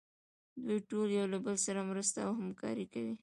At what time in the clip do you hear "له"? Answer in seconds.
1.33-1.39